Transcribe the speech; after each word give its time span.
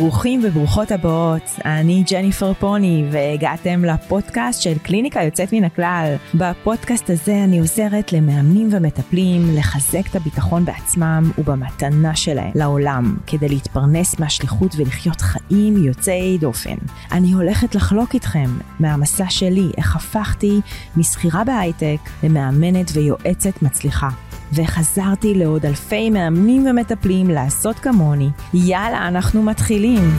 ברוכים 0.00 0.40
וברוכות 0.44 0.90
הבאות, 0.92 1.42
אני 1.64 2.04
ג'ניפר 2.10 2.54
פוני 2.54 3.04
והגעתם 3.12 3.84
לפודקאסט 3.84 4.62
של 4.62 4.78
קליניקה 4.78 5.22
יוצאת 5.22 5.52
מן 5.52 5.64
הכלל. 5.64 6.14
בפודקאסט 6.34 7.10
הזה 7.10 7.44
אני 7.44 7.58
עוזרת 7.58 8.12
למאמנים 8.12 8.68
ומטפלים 8.72 9.56
לחזק 9.56 10.06
את 10.10 10.16
הביטחון 10.16 10.64
בעצמם 10.64 11.30
ובמתנה 11.38 12.16
שלהם 12.16 12.50
לעולם, 12.54 13.16
כדי 13.26 13.48
להתפרנס 13.48 14.18
מהשליחות 14.18 14.74
ולחיות 14.76 15.20
חיים 15.20 15.84
יוצאי 15.84 16.38
דופן. 16.38 16.76
אני 17.12 17.32
הולכת 17.32 17.74
לחלוק 17.74 18.14
איתכם 18.14 18.50
מהמסע 18.80 19.30
שלי, 19.30 19.70
איך 19.76 19.96
הפכתי 19.96 20.60
משכירה 20.96 21.44
בהייטק 21.44 21.98
למאמנת 22.22 22.90
ויועצת 22.94 23.62
מצליחה. 23.62 24.08
וחזרתי 24.52 25.34
לעוד 25.34 25.66
אלפי 25.66 26.10
מאמנים 26.10 26.66
ומטפלים 26.66 27.30
לעשות 27.30 27.76
כמוני. 27.76 28.28
יאללה, 28.54 29.08
אנחנו 29.08 29.42
מתחילים. 29.42 30.10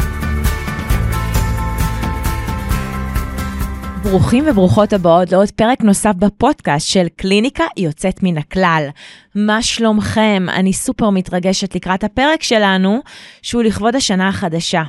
ברוכים 4.04 4.44
וברוכות 4.48 4.94
הבאות 4.94 5.32
לעוד 5.32 5.52
פרק 5.52 5.82
נוסף 5.82 6.14
בפודקאסט 6.20 6.88
של 6.88 7.08
קליניקה 7.16 7.64
יוצאת 7.78 8.24
מן 8.24 8.38
הכלל. 8.38 8.88
מה 9.36 9.62
שלומכם? 9.62 10.46
אני 10.50 10.74
סופר 10.74 11.10
מתרגשת 11.10 11.76
לקראת 11.76 12.04
הפרק 12.04 12.44
שלנו, 12.44 13.00
שהוא 13.42 13.64
לכבוד 13.64 13.96
השנה 13.96 14.28
החדשה. 14.28 14.84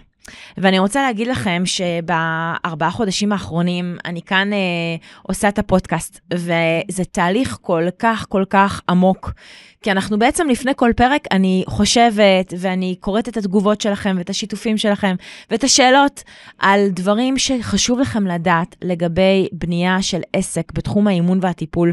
ואני 0.56 0.78
רוצה 0.78 1.02
להגיד 1.02 1.26
לכם 1.26 1.62
שבארבעה 1.64 2.90
חודשים 2.90 3.32
האחרונים 3.32 3.96
אני 4.04 4.22
כאן 4.22 4.52
אה, 4.52 4.58
עושה 5.22 5.48
את 5.48 5.58
הפודקאסט, 5.58 6.20
וזה 6.34 7.04
תהליך 7.12 7.58
כל 7.62 7.86
כך 7.98 8.26
כל 8.28 8.44
כך 8.50 8.80
עמוק. 8.88 9.30
כי 9.82 9.90
אנחנו 9.90 10.18
בעצם 10.18 10.48
לפני 10.48 10.72
כל 10.76 10.90
פרק, 10.96 11.24
אני 11.30 11.64
חושבת 11.66 12.54
ואני 12.58 12.96
קוראת 13.00 13.28
את 13.28 13.36
התגובות 13.36 13.80
שלכם 13.80 14.14
ואת 14.18 14.30
השיתופים 14.30 14.78
שלכם 14.78 15.14
ואת 15.50 15.64
השאלות 15.64 16.22
על 16.58 16.88
דברים 16.90 17.38
שחשוב 17.38 17.98
לכם 18.00 18.26
לדעת 18.26 18.76
לגבי 18.82 19.48
בנייה 19.52 20.02
של 20.02 20.20
עסק 20.32 20.72
בתחום 20.72 21.06
האימון 21.06 21.38
והטיפול. 21.42 21.92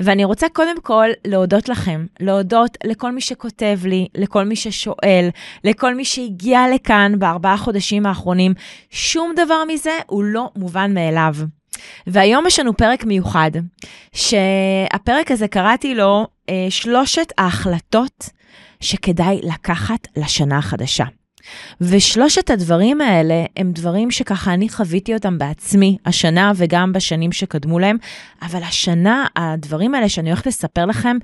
ואני 0.00 0.24
רוצה 0.24 0.48
קודם 0.48 0.80
כל 0.80 1.08
להודות 1.26 1.68
לכם, 1.68 2.06
להודות 2.20 2.78
לכל 2.84 3.12
מי 3.12 3.20
שכותב 3.20 3.78
לי, 3.84 4.08
לכל 4.14 4.44
מי 4.44 4.56
ששואל, 4.56 5.28
לכל 5.64 5.94
מי 5.94 6.04
שהגיע 6.04 6.60
לכאן 6.74 7.18
בארבעה 7.18 7.56
חודשים 7.56 8.06
האחרונים. 8.06 8.54
שום 8.90 9.32
דבר 9.36 9.62
מזה 9.68 9.98
הוא 10.06 10.24
לא 10.24 10.50
מובן 10.56 10.94
מאליו. 10.94 11.34
והיום 12.06 12.46
יש 12.46 12.58
לנו 12.58 12.76
פרק 12.76 13.04
מיוחד, 13.04 13.50
שהפרק 14.12 15.30
הזה 15.30 15.48
קראתי 15.48 15.94
לו 15.94 16.26
אה, 16.48 16.66
שלושת 16.70 17.32
ההחלטות 17.38 18.30
שכדאי 18.80 19.40
לקחת 19.42 20.08
לשנה 20.16 20.58
החדשה. 20.58 21.04
ושלושת 21.80 22.50
הדברים 22.50 23.00
האלה 23.00 23.44
הם 23.56 23.72
דברים 23.72 24.10
שככה 24.10 24.54
אני 24.54 24.68
חוויתי 24.68 25.14
אותם 25.14 25.38
בעצמי 25.38 25.96
השנה 26.06 26.52
וגם 26.56 26.92
בשנים 26.92 27.32
שקדמו 27.32 27.78
להם, 27.78 27.96
אבל 28.42 28.62
השנה, 28.62 29.26
הדברים 29.36 29.94
האלה 29.94 30.08
שאני 30.08 30.30
הולכת 30.30 30.46
לספר 30.46 30.86
לכם, 30.86 31.16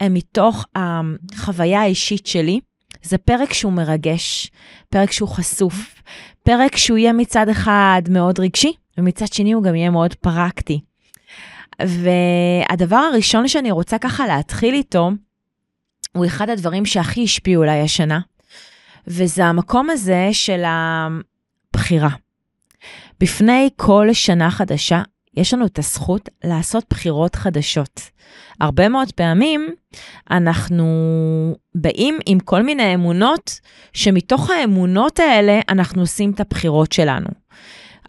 הם 0.00 0.14
מתוך 0.14 0.64
החוויה 0.76 1.80
האישית 1.80 2.26
שלי. 2.26 2.60
זה 3.02 3.18
פרק 3.18 3.52
שהוא 3.52 3.72
מרגש, 3.72 4.50
פרק 4.88 5.12
שהוא 5.12 5.28
חשוף, 5.28 6.02
פרק 6.42 6.76
שהוא 6.76 6.98
יהיה 6.98 7.12
מצד 7.12 7.48
אחד 7.48 8.02
מאוד 8.10 8.40
רגשי, 8.40 8.72
ומצד 8.98 9.32
שני 9.32 9.52
הוא 9.52 9.62
גם 9.62 9.74
יהיה 9.74 9.90
מאוד 9.90 10.14
פרקטי. 10.14 10.80
והדבר 11.82 12.96
הראשון 12.96 13.48
שאני 13.48 13.70
רוצה 13.70 13.98
ככה 13.98 14.26
להתחיל 14.26 14.74
איתו, 14.74 15.10
הוא 16.12 16.26
אחד 16.26 16.50
הדברים 16.50 16.86
שהכי 16.86 17.24
השפיעו 17.24 17.62
עליי 17.62 17.80
השנה, 17.80 18.20
וזה 19.06 19.44
המקום 19.44 19.90
הזה 19.90 20.28
של 20.32 20.62
הבחירה. 20.66 22.10
בפני 23.20 23.68
כל 23.76 24.08
שנה 24.12 24.50
חדשה, 24.50 25.02
יש 25.36 25.54
לנו 25.54 25.66
את 25.66 25.78
הזכות 25.78 26.28
לעשות 26.44 26.84
בחירות 26.90 27.34
חדשות. 27.34 28.00
הרבה 28.60 28.88
מאוד 28.88 29.12
פעמים 29.12 29.70
אנחנו 30.30 30.86
באים 31.74 32.18
עם 32.26 32.40
כל 32.40 32.62
מיני 32.62 32.94
אמונות, 32.94 33.60
שמתוך 33.92 34.50
האמונות 34.50 35.18
האלה 35.18 35.60
אנחנו 35.68 36.00
עושים 36.00 36.30
את 36.30 36.40
הבחירות 36.40 36.92
שלנו. 36.92 37.28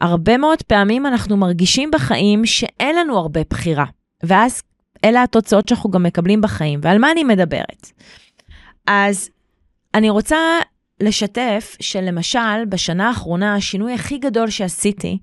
הרבה 0.02 0.38
מאוד 0.38 0.62
פעמים 0.62 1.06
אנחנו 1.06 1.38
מרגישים 1.38 1.92
בחיים 1.92 2.46
שאין 2.46 2.96
לנו 2.96 3.18
הרבה 3.18 3.42
בחירה, 3.50 3.86
ואז 4.24 4.62
אלה 5.06 5.24
התוצאות 5.24 5.68
שאנחנו 5.68 5.92
גם 5.92 6.04
מקבלים 6.04 6.42
בחיים, 6.42 6.80
ועל 6.84 6.98
מה 6.98 7.12
אני 7.12 7.24
מדברת? 7.24 7.92
אז 8.88 9.30
אני 9.94 10.10
רוצה 10.10 10.38
לשתף 11.00 11.78
שלמשל, 11.80 12.66
בשנה 12.70 13.08
האחרונה, 13.08 13.56
השינוי 13.56 13.94
הכי 13.94 14.18
גדול 14.18 14.50
שעשיתי 14.50 15.18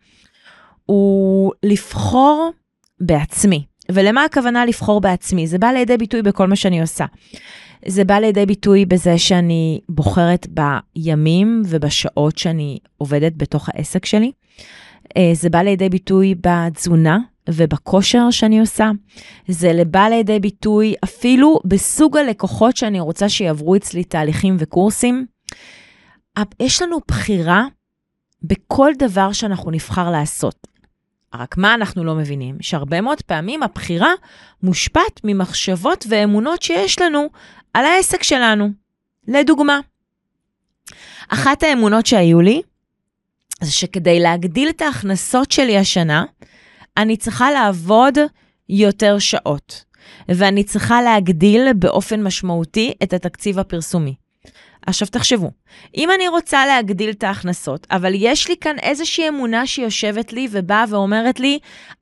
הוא 0.86 1.52
לבחור 1.62 2.50
בעצמי. 3.00 3.64
ולמה 3.92 4.24
הכוונה 4.24 4.66
לבחור 4.66 5.00
בעצמי? 5.00 5.46
זה 5.46 5.58
בא 5.58 5.66
לידי 5.66 5.96
ביטוי 5.96 6.22
בכל 6.22 6.46
מה 6.46 6.56
שאני 6.56 6.80
עושה. 6.80 7.04
זה 7.86 8.04
בא 8.04 8.14
לידי 8.14 8.46
ביטוי 8.46 8.86
בזה 8.86 9.18
שאני 9.18 9.80
בוחרת 9.88 10.46
בימים 10.48 11.62
ובשעות 11.66 12.38
שאני 12.38 12.78
עובדת 12.98 13.32
בתוך 13.36 13.68
העסק 13.68 14.04
שלי. 14.04 14.32
אה, 15.16 15.31
זה 15.32 15.50
בא 15.50 15.59
לידי 15.59 15.88
ביטוי 15.88 16.34
בתזונה 16.41 17.19
ובכושר 17.50 18.31
שאני 18.31 18.60
עושה. 18.60 18.91
זה 19.48 19.72
בא 19.87 20.06
לידי 20.09 20.41
ביטוי 20.41 20.94
אפילו 21.04 21.60
בסוג 21.65 22.16
הלקוחות 22.16 22.76
שאני 22.76 23.00
רוצה 23.00 23.28
שיעברו 23.28 23.76
אצלי 23.76 24.04
תהליכים 24.04 24.56
וקורסים. 24.59 25.26
יש 26.60 26.82
לנו 26.82 26.98
בחירה 27.09 27.64
בכל 28.43 28.93
דבר 28.98 29.32
שאנחנו 29.32 29.70
נבחר 29.70 30.10
לעשות. 30.10 30.66
רק 31.34 31.56
מה 31.56 31.75
אנחנו 31.75 32.04
לא 32.04 32.14
מבינים? 32.14 32.56
שהרבה 32.60 33.00
מאוד 33.00 33.22
פעמים 33.22 33.62
הבחירה 33.62 34.12
מושפעת 34.62 35.20
ממחשבות 35.25 36.06
ואמונות 36.09 36.62
שיש 36.62 36.98
לנו 36.98 37.28
על 37.75 37.84
העסק 37.84 38.22
שלנו. 38.22 38.69
לדוגמה, 39.28 39.81
אחת 41.28 41.62
האמונות 41.62 42.06
שהיו 42.06 42.41
לי, 42.41 42.62
זה 43.64 43.72
שכדי 43.72 44.20
להגדיל 44.20 44.69
את 44.69 44.82
ההכנסות 44.82 45.52
שלי 45.52 45.78
השנה, 45.78 46.25
אני 46.97 47.16
צריכה 47.16 47.50
לעבוד 47.50 48.19
יותר 48.69 49.19
שעות, 49.19 49.84
ואני 50.28 50.64
צריכה 50.64 51.02
להגדיל 51.02 51.72
באופן 51.72 52.22
משמעותי 52.22 52.92
את 53.02 53.12
התקציב 53.12 53.58
הפרסומי. 53.58 54.14
עכשיו 54.86 55.08
תחשבו, 55.08 55.50
אם 55.97 56.08
אני 56.10 56.28
רוצה 56.28 56.66
להגדיל 56.66 57.10
את 57.10 57.22
ההכנסות, 57.22 57.86
אבל 57.91 58.12
יש 58.14 58.48
לי 58.48 58.54
כאן 58.60 58.78
איזושהי 58.78 59.28
אמונה 59.28 59.66
שיושבת 59.66 60.32
לי 60.32 60.48
ובאה 60.50 60.84
ואומרת 60.88 61.41
לי, 61.41 61.58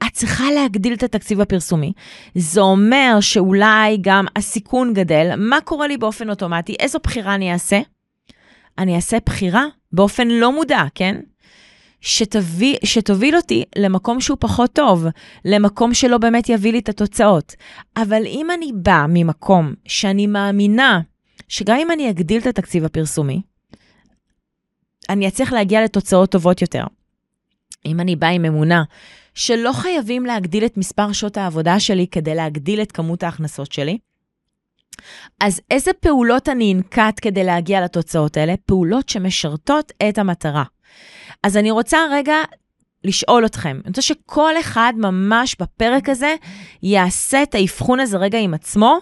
את 0.06 0.12
צריכה 0.12 0.44
להגדיל 0.50 0.92
את 0.92 1.02
התקציב 1.02 1.40
הפרסומי. 1.40 1.92
זה 2.34 2.60
אומר 2.60 3.18
שאולי 3.20 3.98
גם 4.00 4.26
הסיכון 4.36 4.94
גדל, 4.94 5.34
מה 5.36 5.60
קורה 5.60 5.86
לי 5.86 5.96
באופן 5.96 6.30
אוטומטי? 6.30 6.76
איזו 6.78 6.98
בחירה 7.02 7.34
אני 7.34 7.52
אעשה? 7.52 7.80
אני 8.78 8.96
אעשה 8.96 9.18
בחירה 9.26 9.64
באופן 9.92 10.28
לא 10.28 10.52
מודע, 10.52 10.82
כן? 10.94 11.16
שתביא, 12.02 12.76
שתוביל 12.84 13.36
אותי 13.36 13.64
למקום 13.76 14.20
שהוא 14.20 14.36
פחות 14.40 14.72
טוב, 14.72 15.06
למקום 15.44 15.94
שלא 15.94 16.18
באמת 16.18 16.48
יביא 16.48 16.72
לי 16.72 16.78
את 16.78 16.88
התוצאות. 16.88 17.54
אבל 17.96 18.22
אם 18.26 18.50
אני 18.50 18.70
באה 18.74 19.06
ממקום 19.08 19.74
שאני 19.86 20.26
מאמינה 20.26 21.00
שגם 21.48 21.76
אם 21.76 21.90
אני 21.90 22.10
אגדיל 22.10 22.40
את 22.40 22.46
התקציב 22.46 22.84
הפרסומי, 22.84 23.42
אני 25.08 25.28
אצליח 25.28 25.52
להגיע 25.52 25.84
לתוצאות 25.84 26.30
טובות 26.30 26.62
יותר. 26.62 26.84
אם 27.86 28.00
אני 28.00 28.16
באה 28.16 28.30
עם 28.30 28.44
אמונה 28.44 28.82
שלא 29.34 29.72
חייבים 29.72 30.26
להגדיל 30.26 30.64
את 30.64 30.76
מספר 30.76 31.12
שעות 31.12 31.36
העבודה 31.36 31.80
שלי 31.80 32.06
כדי 32.06 32.34
להגדיל 32.34 32.82
את 32.82 32.92
כמות 32.92 33.22
ההכנסות 33.22 33.72
שלי, 33.72 33.98
אז 35.40 35.60
איזה 35.70 35.90
פעולות 36.00 36.48
אני 36.48 36.74
אנקט 36.74 37.18
כדי 37.22 37.44
להגיע 37.44 37.84
לתוצאות 37.84 38.36
האלה? 38.36 38.54
פעולות 38.66 39.08
שמשרתות 39.08 39.92
את 40.08 40.18
המטרה. 40.18 40.64
אז 41.42 41.56
אני 41.56 41.70
רוצה 41.70 41.98
רגע 42.10 42.36
לשאול 43.04 43.46
אתכם. 43.46 43.70
אני 43.70 43.88
רוצה 43.88 44.02
שכל 44.02 44.54
אחד 44.60 44.92
ממש 44.96 45.56
בפרק 45.60 46.08
הזה 46.08 46.34
יעשה 46.82 47.42
את 47.42 47.54
האבחון 47.54 48.00
הזה 48.00 48.18
רגע 48.18 48.38
עם 48.38 48.54
עצמו, 48.54 48.98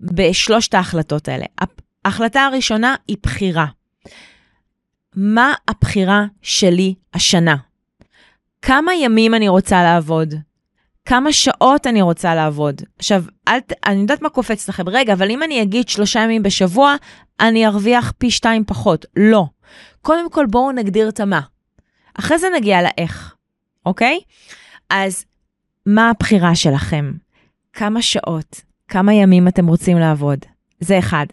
בשלושת 0.00 0.74
ההחלטות 0.74 1.28
האלה. 1.28 1.44
ההחלטה 2.04 2.44
הראשונה 2.44 2.94
היא 3.08 3.16
בחירה. 3.22 3.66
מה 5.16 5.54
הבחירה 5.68 6.24
שלי 6.42 6.94
השנה? 7.14 7.56
כמה 8.62 8.94
ימים 8.94 9.34
אני 9.34 9.48
רוצה 9.48 9.82
לעבוד? 9.82 10.34
כמה 11.04 11.32
שעות 11.32 11.86
אני 11.86 12.02
רוצה 12.02 12.34
לעבוד? 12.34 12.82
עכשיו, 12.98 13.24
אל, 13.48 13.58
אני 13.86 14.00
יודעת 14.00 14.22
מה 14.22 14.28
קופץ 14.28 14.68
לכם, 14.68 14.88
רגע, 14.88 15.12
אבל 15.12 15.30
אם 15.30 15.42
אני 15.42 15.62
אגיד 15.62 15.88
שלושה 15.88 16.20
ימים 16.20 16.42
בשבוע, 16.42 16.94
אני 17.40 17.66
ארוויח 17.66 18.12
פי 18.18 18.30
שתיים 18.30 18.64
פחות. 18.64 19.06
לא. 19.16 19.44
קודם 20.04 20.30
כל, 20.30 20.46
בואו 20.46 20.72
נגדיר 20.72 21.08
את 21.08 21.20
המה. 21.20 21.40
אחרי 22.14 22.38
זה 22.38 22.46
נגיע 22.56 22.82
לאיך, 22.82 23.34
אוקיי? 23.86 24.20
אז 24.90 25.24
מה 25.86 26.10
הבחירה 26.10 26.54
שלכם? 26.54 27.12
כמה 27.72 28.02
שעות? 28.02 28.60
כמה 28.88 29.14
ימים 29.14 29.48
אתם 29.48 29.66
רוצים 29.66 29.98
לעבוד? 29.98 30.38
זה 30.80 30.98
אחד. 30.98 31.26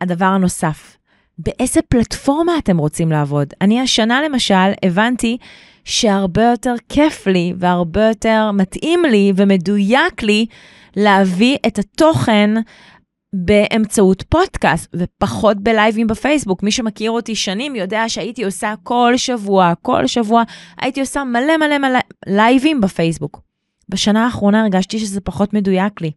הדבר 0.00 0.24
הנוסף, 0.24 0.96
באיזה 1.38 1.80
פלטפורמה 1.82 2.58
אתם 2.58 2.78
רוצים 2.78 3.12
לעבוד. 3.12 3.48
אני 3.60 3.80
השנה 3.80 4.22
למשל 4.22 4.72
הבנתי 4.84 5.38
שהרבה 5.84 6.42
יותר 6.42 6.74
כיף 6.88 7.26
לי 7.26 7.54
והרבה 7.58 8.08
יותר 8.08 8.50
מתאים 8.54 9.04
לי 9.04 9.32
ומדויק 9.36 10.22
לי 10.22 10.46
להביא 10.96 11.56
את 11.66 11.78
התוכן 11.78 12.50
באמצעות 13.32 14.22
פודקאסט 14.22 14.94
ופחות 14.94 15.56
בלייבים 15.56 16.06
בפייסבוק. 16.06 16.62
מי 16.62 16.70
שמכיר 16.70 17.10
אותי 17.10 17.34
שנים 17.34 17.76
יודע 17.76 18.04
שהייתי 18.08 18.44
עושה 18.44 18.74
כל 18.82 19.12
שבוע, 19.16 19.72
כל 19.82 20.06
שבוע, 20.06 20.42
הייתי 20.78 21.00
עושה 21.00 21.24
מלא 21.24 21.56
מלא 21.56 21.78
מלא 21.78 21.98
לייבים 22.26 22.80
בפייסבוק. 22.80 23.40
בשנה 23.88 24.24
האחרונה 24.24 24.62
הרגשתי 24.62 24.98
שזה 24.98 25.20
פחות 25.20 25.54
מדויק 25.54 26.00
לי. 26.00 26.10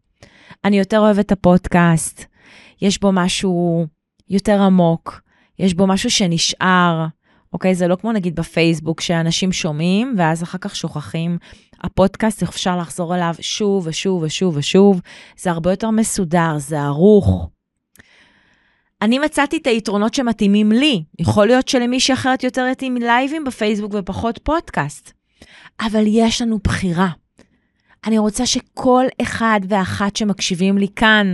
אני 0.66 0.80
יותר 0.80 1.00
אוהבת 1.00 1.26
את 1.26 1.32
הפודקאסט, 1.32 2.26
יש 2.82 3.00
בו 3.00 3.12
משהו 3.12 3.86
יותר 4.30 4.62
עמוק, 4.62 5.22
יש 5.60 5.74
בו 5.74 5.88
משהו 5.88 6.12
שנשאר, 6.12 7.06
אוקיי? 7.54 7.76
זה 7.76 7.88
לא 7.88 7.96
כמו 7.96 8.12
נגיד 8.12 8.36
בפייסבוק, 8.36 9.02
שאנשים 9.02 9.52
שומעים 9.52 10.16
ואז 10.18 10.44
אחר 10.44 10.58
כך 10.58 10.76
שוכחים. 10.76 11.38
הפודקאסט, 11.84 12.44
אפשר 12.44 12.78
לחזור 12.78 13.16
אליו 13.16 13.36
שוב 13.40 13.88
ושוב 13.88 14.24
ושוב 14.24 14.58
ושוב. 14.58 15.02
זה 15.38 15.52
הרבה 15.52 15.72
יותר 15.72 15.90
מסודר, 15.90 16.58
זה 16.58 16.82
ערוך. 16.82 17.50
אני 19.02 19.20
מצאתי 19.20 19.58
את 19.58 19.68
היתרונות 19.68 20.14
שמתאימים 20.14 20.72
לי. 20.72 21.04
יכול 21.20 21.48
להיות 21.48 21.68
שלמישהי 21.68 22.14
אחרת 22.14 22.44
יותר 22.44 22.68
יתאים 22.72 22.96
לייבים 22.98 23.44
בפייסבוק 23.44 23.92
ופחות 23.96 24.40
פודקאסט. 24.44 25.12
אבל 25.82 26.04
יש 26.08 26.42
לנו 26.42 26.60
בחירה. 26.64 27.10
אני 28.06 28.18
רוצה 28.18 28.46
שכל 28.46 29.06
אחד 29.22 29.60
ואחת 29.70 30.16
שמקשיבים 30.16 30.78
לי 30.78 30.88
כאן, 30.96 31.34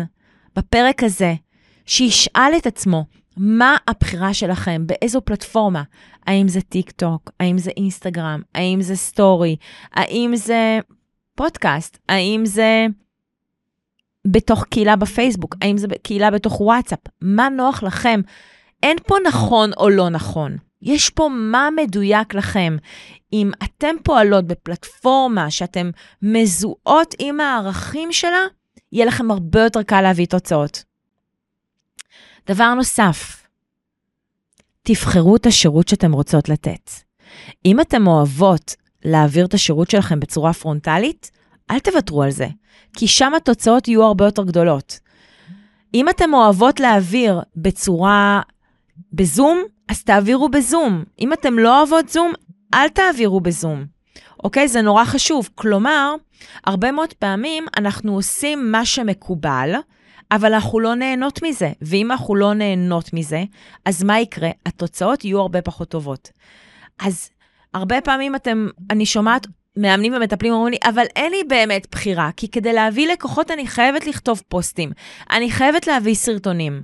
בפרק 0.56 1.04
הזה, 1.04 1.34
שישאל 1.86 2.52
את 2.58 2.68
עצמו, 2.68 3.06
מה 3.38 3.78
הבחירה 3.88 4.34
שלכם? 4.34 4.84
באיזו 4.86 5.22
פלטפורמה? 5.22 5.84
האם 6.28 6.48
זה 6.48 6.62
טיק 6.62 6.92
טוק? 6.92 7.32
האם 7.40 7.58
זה 7.58 7.72
אינסטגרם? 7.78 8.42
האם 8.56 8.82
זה 8.82 8.96
סטורי? 8.96 9.56
האם 9.94 10.36
זה 10.36 10.80
פודקאסט? 11.36 11.98
האם 12.10 12.46
זה 12.46 12.86
בתוך 14.28 14.66
קהילה 14.66 14.96
בפייסבוק? 14.96 15.56
האם 15.62 15.78
זה 15.78 15.88
קהילה 16.04 16.32
בתוך 16.32 16.62
וואטסאפ? 16.62 17.00
מה 17.22 17.50
נוח 17.50 17.84
לכם? 17.84 18.22
אין 18.84 18.98
פה 19.08 19.16
נכון 19.28 19.72
או 19.78 19.90
לא 19.90 20.10
נכון. 20.10 20.58
יש 20.82 21.10
פה 21.10 21.30
מה 21.34 21.70
מדויק 21.76 22.34
לכם. 22.34 22.78
אם 23.34 23.52
אתם 23.64 23.96
פועלות 24.04 24.48
בפלטפורמה 24.48 25.52
שאתם 25.52 25.90
מזוהות 26.22 27.16
עם 27.20 27.40
הערכים 27.40 28.12
שלה, 28.12 28.46
יהיה 28.92 29.06
לכם 29.06 29.32
הרבה 29.32 29.64
יותר 29.64 29.84
קל 29.84 30.02
להביא 30.02 30.26
תוצאות. 30.26 30.87
דבר 32.48 32.74
נוסף, 32.74 33.48
תבחרו 34.84 35.36
את 35.36 35.46
השירות 35.46 35.88
שאתם 35.88 36.12
רוצות 36.12 36.50
לתת. 36.50 36.92
אם 37.66 37.82
אתם 37.82 38.08
אוהבות 38.08 38.76
להעביר 39.06 39.46
את 39.46 39.54
השירות 39.54 39.90
שלכם 39.90 40.20
בצורה 40.20 40.54
פרונטלית, 40.54 41.32
אל 41.72 41.80
תוותרו 41.80 42.24
על 42.24 42.32
זה, 42.32 42.48
כי 42.94 43.08
שם 43.08 43.34
התוצאות 43.34 43.88
יהיו 43.88 44.04
הרבה 44.04 44.26
יותר 44.26 44.44
גדולות. 44.44 45.00
אם 45.94 46.10
אתם 46.10 46.34
אוהבות 46.34 46.80
להעביר 46.80 47.42
בצורה, 47.56 48.42
בזום, 49.14 49.64
אז 49.88 50.04
תעבירו 50.04 50.50
בזום. 50.50 51.04
אם 51.20 51.34
אתם 51.34 51.60
לא 51.60 51.80
אוהבות 51.80 52.10
זום, 52.10 52.32
אל 52.74 52.90
תעבירו 52.90 53.42
בזום. 53.42 53.86
אוקיי? 54.44 54.68
זה 54.68 54.82
נורא 54.82 55.06
חשוב. 55.06 55.50
כלומר, 55.56 56.16
הרבה 56.66 56.92
מאוד 56.92 57.14
פעמים 57.14 57.66
אנחנו 57.78 58.16
עושים 58.16 58.72
מה 58.72 58.86
שמקובל, 58.86 59.76
אבל 60.32 60.54
אנחנו 60.54 60.80
לא 60.80 60.96
נהנות 60.96 61.44
מזה. 61.44 61.72
ואם 61.82 62.12
אנחנו 62.12 62.36
לא 62.36 62.54
נהנות 62.54 63.14
מזה, 63.14 63.44
אז 63.86 64.04
מה 64.04 64.20
יקרה? 64.20 64.50
התוצאות 64.66 65.26
יהיו 65.26 65.40
הרבה 65.40 65.62
פחות 65.62 65.90
טובות. 65.90 66.32
אז 67.00 67.30
הרבה 67.74 68.02
פעמים 68.02 68.36
אתם, 68.36 68.68
אני 68.90 69.06
שומעת 69.06 69.48
מאמנים 69.78 70.14
ומטפלים 70.14 70.54
אומרים 70.54 70.72
לי, 70.72 70.78
אבל 70.90 71.06
אין 71.16 71.32
לי 71.32 71.44
באמת 71.48 71.88
בחירה, 71.92 72.30
כי 72.38 72.48
כדי 72.48 72.74
להביא 72.74 73.08
לקוחות 73.08 73.52
אני 73.52 73.68
חייבת 73.68 74.08
לכתוב 74.08 74.42
פוסטים, 74.48 74.92
אני 75.32 75.52
חייבת 75.52 75.88
להביא 75.88 76.16
סרטונים. 76.16 76.82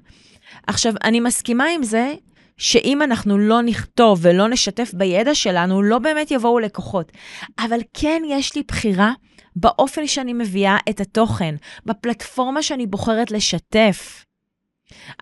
עכשיו, 0.67 0.93
אני 1.03 1.19
מסכימה 1.19 1.65
עם 1.75 1.83
זה 1.83 2.13
שאם 2.57 3.01
אנחנו 3.01 3.37
לא 3.37 3.61
נכתוב 3.61 4.19
ולא 4.21 4.47
נשתף 4.47 4.91
בידע 4.93 5.35
שלנו, 5.35 5.81
לא 5.81 5.99
באמת 5.99 6.31
יבואו 6.31 6.59
לקוחות. 6.59 7.11
אבל 7.59 7.79
כן 7.93 8.21
יש 8.27 8.55
לי 8.55 8.63
בחירה 8.67 9.11
באופן 9.55 10.07
שאני 10.07 10.33
מביאה 10.33 10.77
את 10.89 11.01
התוכן, 11.01 11.55
בפלטפורמה 11.85 12.63
שאני 12.63 12.87
בוחרת 12.87 13.31
לשתף. 13.31 14.25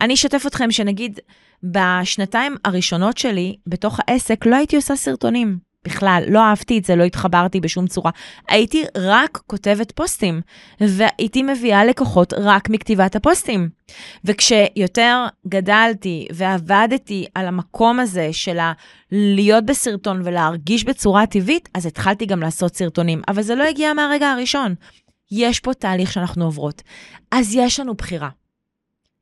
אני 0.02 0.14
אשתף 0.14 0.44
אתכם 0.48 0.72
שנגיד 0.72 1.20
בשנתיים 1.64 2.56
הראשונות 2.66 3.18
שלי 3.18 3.56
בתוך 3.68 4.00
העסק 4.00 4.46
לא 4.46 4.56
הייתי 4.56 4.76
עושה 4.76 4.96
סרטונים. 4.96 5.71
בכלל, 5.86 6.24
לא 6.28 6.40
אהבתי 6.40 6.78
את 6.78 6.86
זה, 6.86 6.96
לא 6.96 7.04
התחברתי 7.04 7.60
בשום 7.60 7.88
צורה. 7.88 8.12
הייתי 8.48 8.84
רק 8.98 9.40
כותבת 9.48 9.92
פוסטים, 9.92 10.42
והייתי 10.82 11.44
מביאה 11.44 11.86
לקוחות 11.86 12.34
רק 12.34 12.70
מכתיבת 12.70 13.16
הפוסטים. 13.16 13.70
וכשיותר 14.26 15.26
גדלתי 15.48 16.28
ועבדתי 16.34 17.26
על 17.36 17.48
המקום 17.48 18.00
הזה 18.00 18.30
של 18.32 18.58
להיות 19.12 19.66
בסרטון 19.66 20.22
ולהרגיש 20.26 20.84
בצורה 20.84 21.26
טבעית, 21.26 21.70
אז 21.74 21.86
התחלתי 21.86 22.26
גם 22.26 22.40
לעשות 22.40 22.76
סרטונים. 22.76 23.22
אבל 23.28 23.42
זה 23.42 23.56
לא 23.56 23.64
הגיע 23.64 23.94
מהרגע 23.94 24.32
הראשון. 24.32 24.76
יש 25.32 25.60
פה 25.60 25.74
תהליך 25.74 26.12
שאנחנו 26.12 26.46
עוברות. 26.46 26.82
אז 27.32 27.56
יש 27.56 27.80
לנו 27.80 27.94
בחירה. 27.94 28.30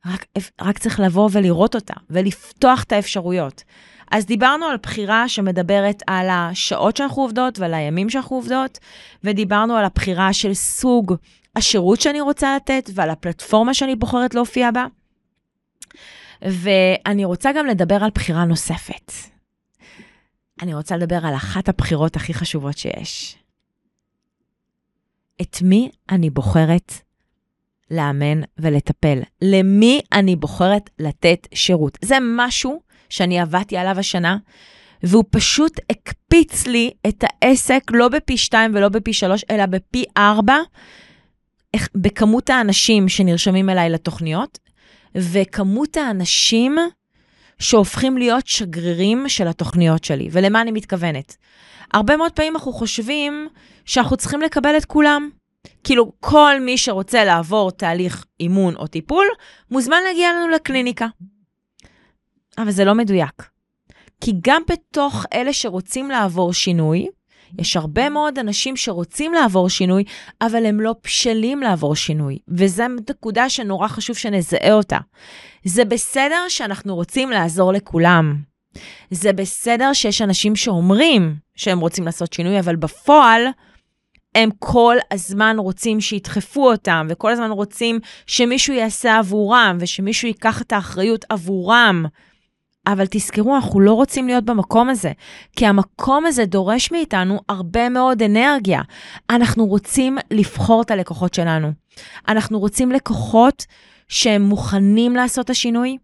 רק, 0.06 0.26
רק 0.60 0.78
צריך 0.78 1.00
לבוא 1.00 1.28
ולראות 1.32 1.74
אותה, 1.74 1.94
ולפתוח 2.10 2.82
את 2.82 2.92
האפשרויות. 2.92 3.64
אז 4.10 4.26
דיברנו 4.26 4.66
על 4.66 4.76
בחירה 4.82 5.28
שמדברת 5.28 6.02
על 6.06 6.28
השעות 6.30 6.96
שאנחנו 6.96 7.22
עובדות 7.22 7.58
ועל 7.58 7.74
הימים 7.74 8.10
שאנחנו 8.10 8.36
עובדות, 8.36 8.78
ודיברנו 9.24 9.76
על 9.76 9.84
הבחירה 9.84 10.32
של 10.32 10.54
סוג 10.54 11.14
השירות 11.56 12.00
שאני 12.00 12.20
רוצה 12.20 12.56
לתת 12.56 12.90
ועל 12.94 13.10
הפלטפורמה 13.10 13.74
שאני 13.74 13.96
בוחרת 13.96 14.34
להופיע 14.34 14.70
בה. 14.70 14.86
ואני 16.42 17.24
רוצה 17.24 17.52
גם 17.52 17.66
לדבר 17.66 18.04
על 18.04 18.10
בחירה 18.14 18.44
נוספת. 18.44 19.12
אני 20.62 20.74
רוצה 20.74 20.96
לדבר 20.96 21.26
על 21.26 21.34
אחת 21.34 21.68
הבחירות 21.68 22.16
הכי 22.16 22.34
חשובות 22.34 22.78
שיש. 22.78 23.36
את 25.42 25.62
מי 25.62 25.90
אני 26.10 26.30
בוחרת 26.30 26.92
לאמן 27.90 28.40
ולטפל? 28.58 29.18
למי 29.42 30.00
אני 30.12 30.36
בוחרת 30.36 30.90
לתת 30.98 31.48
שירות? 31.54 31.98
זה 32.04 32.16
משהו 32.36 32.80
שאני 33.10 33.40
עבדתי 33.40 33.76
עליו 33.76 33.98
השנה, 33.98 34.36
והוא 35.02 35.24
פשוט 35.30 35.80
הקפיץ 35.90 36.66
לי 36.66 36.90
את 37.08 37.24
העסק 37.24 37.82
לא 37.90 38.08
בפי 38.08 38.36
2 38.36 38.74
ולא 38.74 38.88
בפי 38.88 39.12
3, 39.12 39.44
אלא 39.50 39.66
בפי 39.66 40.04
4, 40.16 40.56
בכמות 41.94 42.50
האנשים 42.50 43.08
שנרשמים 43.08 43.70
אליי 43.70 43.90
לתוכניות, 43.90 44.58
וכמות 45.14 45.96
האנשים 45.96 46.76
שהופכים 47.58 48.18
להיות 48.18 48.46
שגרירים 48.46 49.28
של 49.28 49.48
התוכניות 49.48 50.04
שלי. 50.04 50.28
ולמה 50.32 50.60
אני 50.60 50.70
מתכוונת? 50.70 51.36
הרבה 51.92 52.16
מאוד 52.16 52.32
פעמים 52.32 52.56
אנחנו 52.56 52.72
חושבים 52.72 53.48
שאנחנו 53.84 54.16
צריכים 54.16 54.40
לקבל 54.40 54.76
את 54.76 54.84
כולם. 54.84 55.30
כאילו, 55.84 56.12
כל 56.20 56.54
מי 56.60 56.78
שרוצה 56.78 57.24
לעבור 57.24 57.70
תהליך 57.70 58.24
אימון 58.40 58.76
או 58.76 58.86
טיפול, 58.86 59.26
מוזמן 59.70 59.96
להגיע 60.06 60.32
לנו 60.32 60.48
לקליניקה. 60.48 61.06
אבל 62.62 62.70
זה 62.70 62.84
לא 62.84 62.94
מדויק. 62.94 63.42
כי 64.20 64.32
גם 64.40 64.62
בתוך 64.70 65.26
אלה 65.32 65.52
שרוצים 65.52 66.10
לעבור 66.10 66.52
שינוי, 66.52 67.08
יש 67.58 67.76
הרבה 67.76 68.08
מאוד 68.08 68.38
אנשים 68.38 68.76
שרוצים 68.76 69.32
לעבור 69.32 69.68
שינוי, 69.68 70.04
אבל 70.40 70.66
הם 70.66 70.80
לא 70.80 70.94
בשלים 71.04 71.60
לעבור 71.60 71.96
שינוי. 71.96 72.38
וזו 72.48 72.84
נקודה 73.10 73.48
שנורא 73.48 73.88
חשוב 73.88 74.16
שנזהה 74.16 74.72
אותה. 74.72 74.98
זה 75.64 75.84
בסדר 75.84 76.48
שאנחנו 76.48 76.94
רוצים 76.94 77.30
לעזור 77.30 77.72
לכולם. 77.72 78.36
זה 79.10 79.32
בסדר 79.32 79.92
שיש 79.92 80.22
אנשים 80.22 80.56
שאומרים 80.56 81.34
שהם 81.54 81.80
רוצים 81.80 82.04
לעשות 82.04 82.32
שינוי, 82.32 82.60
אבל 82.60 82.76
בפועל, 82.76 83.42
הם 84.34 84.48
כל 84.58 84.96
הזמן 85.10 85.56
רוצים 85.58 86.00
שידחפו 86.00 86.70
אותם, 86.70 87.06
וכל 87.10 87.32
הזמן 87.32 87.50
רוצים 87.50 88.00
שמישהו 88.26 88.74
יעשה 88.74 89.18
עבורם, 89.18 89.76
ושמישהו 89.80 90.28
ייקח 90.28 90.62
את 90.62 90.72
האחריות 90.72 91.24
עבורם. 91.28 92.04
אבל 92.86 93.04
תזכרו, 93.10 93.56
אנחנו 93.56 93.80
לא 93.80 93.92
רוצים 93.92 94.26
להיות 94.26 94.44
במקום 94.44 94.88
הזה, 94.88 95.12
כי 95.56 95.66
המקום 95.66 96.26
הזה 96.26 96.44
דורש 96.44 96.92
מאיתנו 96.92 97.40
הרבה 97.48 97.88
מאוד 97.88 98.22
אנרגיה. 98.22 98.80
אנחנו 99.30 99.66
רוצים 99.66 100.18
לבחור 100.30 100.82
את 100.82 100.90
הלקוחות 100.90 101.34
שלנו. 101.34 101.72
אנחנו 102.28 102.58
רוצים 102.58 102.92
לקוחות 102.92 103.66
שהם 104.08 104.42
מוכנים 104.42 105.16
לעשות 105.16 105.44
את 105.44 105.50
השינוי, 105.50 105.96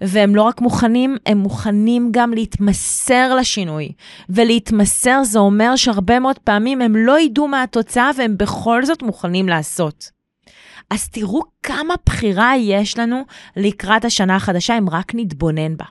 והם 0.00 0.34
לא 0.34 0.42
רק 0.42 0.60
מוכנים, 0.60 1.16
הם 1.26 1.38
מוכנים 1.38 2.08
גם 2.10 2.32
להתמסר 2.32 3.34
לשינוי. 3.34 3.92
ולהתמסר 4.28 5.24
זה 5.24 5.38
אומר 5.38 5.76
שהרבה 5.76 6.18
מאוד 6.18 6.38
פעמים 6.38 6.80
הם 6.82 6.96
לא 6.96 7.20
ידעו 7.20 7.48
מה 7.48 7.62
התוצאה 7.62 8.10
והם 8.16 8.36
בכל 8.36 8.84
זאת 8.84 9.02
מוכנים 9.02 9.48
לעשות. 9.48 10.17
אז 10.90 11.08
תראו 11.08 11.42
כמה 11.62 11.94
בחירה 12.06 12.56
יש 12.56 12.98
לנו 12.98 13.22
לקראת 13.56 14.04
השנה 14.04 14.36
החדשה, 14.36 14.78
אם 14.78 14.90
רק 14.90 15.12
נתבונן 15.14 15.76
בה. 15.76 15.84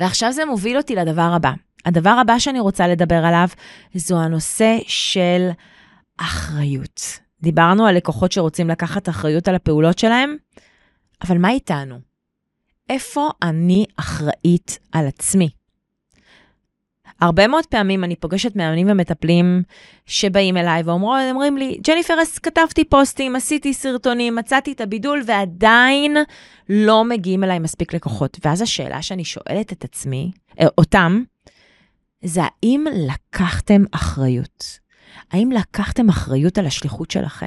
ועכשיו 0.00 0.32
זה 0.32 0.44
מוביל 0.44 0.76
אותי 0.76 0.94
לדבר 0.94 1.32
הבא. 1.34 1.52
הדבר 1.84 2.10
הבא 2.10 2.38
שאני 2.38 2.60
רוצה 2.60 2.88
לדבר 2.88 3.24
עליו 3.24 3.48
זו 3.94 4.20
הנושא 4.22 4.78
של 4.86 5.48
אחריות. 6.16 7.00
דיברנו 7.42 7.86
על 7.86 7.96
לקוחות 7.96 8.32
שרוצים 8.32 8.68
לקחת 8.68 9.08
אחריות 9.08 9.48
על 9.48 9.54
הפעולות 9.54 9.98
שלהם, 9.98 10.36
אבל 11.24 11.38
מה 11.38 11.50
איתנו? 11.50 11.98
איפה 12.90 13.30
אני 13.42 13.84
אחראית 13.96 14.78
על 14.92 15.06
עצמי? 15.06 15.48
הרבה 17.20 17.46
מאוד 17.46 17.66
פעמים 17.66 18.04
אני 18.04 18.16
פוגשת 18.16 18.56
מאמנים 18.56 18.86
ומטפלים 18.90 19.62
שבאים 20.06 20.56
אליי 20.56 20.82
ואומרים 20.82 21.56
לי, 21.56 21.78
ג'ניפר, 21.86 22.14
אז 22.20 22.38
כתבתי 22.38 22.84
פוסטים, 22.84 23.36
עשיתי 23.36 23.74
סרטונים, 23.74 24.34
מצאתי 24.34 24.72
את 24.72 24.80
הבידול, 24.80 25.22
ועדיין 25.26 26.16
לא 26.68 27.04
מגיעים 27.04 27.44
אליי 27.44 27.58
מספיק 27.58 27.94
לקוחות. 27.94 28.38
ואז 28.44 28.62
השאלה 28.62 29.02
שאני 29.02 29.24
שואלת 29.24 29.72
את 29.72 29.84
עצמי, 29.84 30.30
אה, 30.60 30.66
אותם, 30.78 31.22
זה 32.24 32.40
האם 32.42 32.84
לקחתם 33.08 33.84
אחריות? 33.90 34.84
האם 35.32 35.52
לקחתם 35.52 36.08
אחריות 36.08 36.58
על 36.58 36.66
השליחות 36.66 37.10
שלכם? 37.10 37.46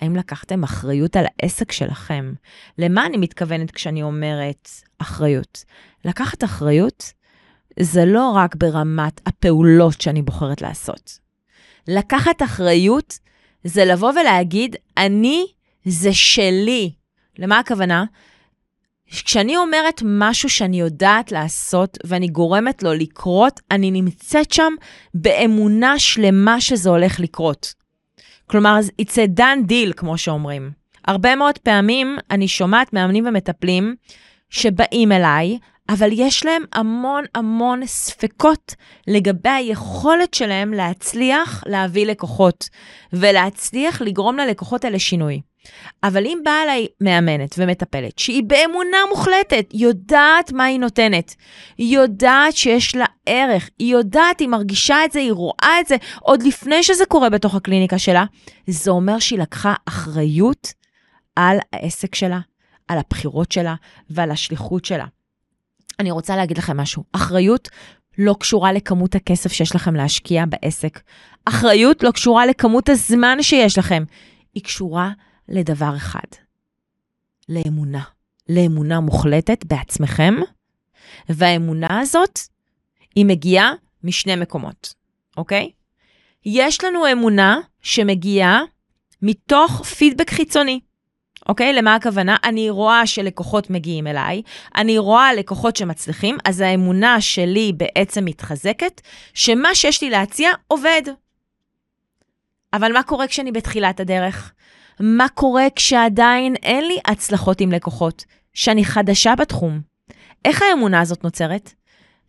האם 0.00 0.16
לקחתם 0.16 0.62
אחריות 0.62 1.16
על 1.16 1.24
העסק 1.42 1.72
שלכם? 1.72 2.32
למה 2.78 3.06
אני 3.06 3.16
מתכוונת 3.16 3.70
כשאני 3.70 4.02
אומרת 4.02 4.68
אחריות? 4.98 5.64
לקחת 6.04 6.44
אחריות 6.44 7.12
זה 7.80 8.04
לא 8.04 8.32
רק 8.36 8.54
ברמת 8.56 9.20
הפעולות 9.26 10.00
שאני 10.00 10.22
בוחרת 10.22 10.62
לעשות. 10.62 11.18
לקחת 11.88 12.42
אחריות 12.42 13.18
זה 13.64 13.84
לבוא 13.84 14.12
ולהגיד, 14.12 14.76
אני 14.96 15.46
זה 15.84 16.12
שלי. 16.12 16.92
למה 17.38 17.58
הכוונה? 17.58 18.04
כשאני 19.06 19.56
אומרת 19.56 20.02
משהו 20.04 20.48
שאני 20.48 20.80
יודעת 20.80 21.32
לעשות 21.32 21.98
ואני 22.06 22.28
גורמת 22.28 22.82
לו 22.82 22.94
לקרות, 22.94 23.60
אני 23.70 23.90
נמצאת 23.90 24.52
שם 24.52 24.72
באמונה 25.14 25.98
שלמה 25.98 26.60
שזה 26.60 26.90
הולך 26.90 27.20
לקרות. 27.20 27.74
כלומר, 28.46 28.78
it's 29.02 29.14
a 29.14 29.38
done 29.38 29.70
deal, 29.70 29.92
כמו 29.96 30.18
שאומרים. 30.18 30.70
הרבה 31.06 31.36
מאוד 31.36 31.58
פעמים 31.58 32.16
אני 32.30 32.48
שומעת 32.48 32.92
מאמנים 32.92 33.26
ומטפלים 33.26 33.94
שבאים 34.50 35.12
אליי, 35.12 35.58
אבל 35.88 36.10
יש 36.12 36.46
להם 36.46 36.64
המון 36.72 37.24
המון 37.34 37.86
ספקות 37.86 38.74
לגבי 39.06 39.48
היכולת 39.48 40.34
שלהם 40.34 40.72
להצליח 40.72 41.64
להביא 41.66 42.06
לקוחות, 42.06 42.68
ולהצליח 43.12 44.02
לגרום 44.02 44.36
ללקוחות 44.36 44.84
האלה 44.84 44.98
שינוי. 44.98 45.40
אבל 46.02 46.26
אם 46.26 46.38
באה 46.44 46.62
אליי 46.62 46.86
מאמנת 47.00 47.54
ומטפלת, 47.58 48.18
שהיא 48.18 48.42
באמונה 48.42 48.98
מוחלטת, 49.08 49.66
יודעת 49.74 50.52
מה 50.52 50.64
היא 50.64 50.78
נותנת, 50.78 51.34
היא 51.78 51.96
יודעת 51.96 52.56
שיש 52.56 52.96
לה 52.96 53.04
ערך, 53.26 53.70
היא 53.78 53.92
יודעת, 53.92 54.40
היא 54.40 54.48
מרגישה 54.48 55.04
את 55.04 55.12
זה, 55.12 55.18
היא 55.18 55.32
רואה 55.32 55.80
את 55.80 55.86
זה, 55.86 55.96
עוד 56.20 56.42
לפני 56.42 56.82
שזה 56.82 57.06
קורה 57.06 57.30
בתוך 57.30 57.54
הקליניקה 57.54 57.98
שלה, 57.98 58.24
זה 58.66 58.90
אומר 58.90 59.18
שהיא 59.18 59.38
לקחה 59.38 59.74
אחריות 59.88 60.72
על 61.36 61.58
העסק 61.72 62.14
שלה, 62.14 62.38
על 62.88 62.98
הבחירות 62.98 63.52
שלה 63.52 63.74
ועל 64.10 64.30
השליחות 64.30 64.84
שלה. 64.84 65.04
אני 65.98 66.10
רוצה 66.10 66.36
להגיד 66.36 66.58
לכם 66.58 66.76
משהו, 66.76 67.04
אחריות 67.12 67.68
לא 68.18 68.36
קשורה 68.40 68.72
לכמות 68.72 69.14
הכסף 69.14 69.52
שיש 69.52 69.74
לכם 69.74 69.94
להשקיע 69.94 70.44
בעסק. 70.46 71.00
אחריות 71.44 72.02
לא 72.02 72.10
קשורה 72.10 72.46
לכמות 72.46 72.88
הזמן 72.88 73.42
שיש 73.42 73.78
לכם, 73.78 74.04
היא 74.54 74.62
קשורה 74.62 75.10
לדבר 75.48 75.96
אחד, 75.96 76.28
לאמונה. 77.48 78.02
לאמונה 78.48 79.00
מוחלטת 79.00 79.64
בעצמכם, 79.64 80.34
והאמונה 81.28 82.00
הזאת, 82.00 82.38
היא 83.14 83.26
מגיעה 83.26 83.72
משני 84.04 84.36
מקומות, 84.36 84.94
אוקיי? 85.36 85.70
יש 86.44 86.84
לנו 86.84 87.12
אמונה 87.12 87.60
שמגיעה 87.82 88.60
מתוך 89.22 89.82
פידבק 89.84 90.30
חיצוני. 90.30 90.80
אוקיי? 91.48 91.72
למה 91.72 91.94
הכוונה? 91.94 92.36
אני 92.44 92.70
רואה 92.70 93.06
שלקוחות 93.06 93.70
מגיעים 93.70 94.06
אליי, 94.06 94.42
אני 94.76 94.98
רואה 94.98 95.34
לקוחות 95.34 95.76
שמצליחים, 95.76 96.36
אז 96.44 96.60
האמונה 96.60 97.20
שלי 97.20 97.72
בעצם 97.76 98.24
מתחזקת, 98.24 99.00
שמה 99.34 99.74
שיש 99.74 100.02
לי 100.02 100.10
להציע 100.10 100.50
עובד. 100.66 101.02
אבל 102.72 102.92
מה 102.92 103.02
קורה 103.02 103.26
כשאני 103.26 103.52
בתחילת 103.52 104.00
הדרך? 104.00 104.52
מה 105.00 105.28
קורה 105.28 105.66
כשעדיין 105.76 106.54
אין 106.62 106.84
לי 106.88 106.98
הצלחות 107.06 107.60
עם 107.60 107.72
לקוחות, 107.72 108.24
שאני 108.54 108.84
חדשה 108.84 109.34
בתחום? 109.34 109.80
איך 110.44 110.62
האמונה 110.62 111.00
הזאת 111.00 111.24
נוצרת? 111.24 111.74